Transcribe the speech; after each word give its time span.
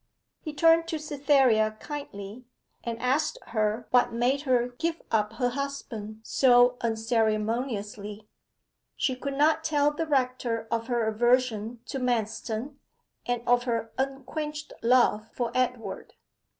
He 0.39 0.51
turned 0.51 0.87
to 0.87 0.97
Cytherea 0.97 1.77
kindly, 1.79 2.45
and 2.83 2.99
asked 2.99 3.37
her 3.49 3.85
what 3.91 4.11
made 4.11 4.41
her 4.49 4.69
give 4.79 4.99
up 5.11 5.33
her 5.33 5.49
husband 5.49 6.21
so 6.23 6.79
unceremoniously. 6.81 8.27
She 8.97 9.15
could 9.15 9.35
not 9.35 9.63
tell 9.63 9.91
the 9.91 10.07
rector 10.07 10.67
of 10.71 10.87
her 10.87 11.05
aversion 11.05 11.81
to 11.85 11.99
Manston, 11.99 12.79
and 13.27 13.47
of 13.47 13.65
her 13.65 13.91
unquenched 13.99 14.73
love 14.81 15.29
for 15.33 15.51
Edward. 15.53 16.13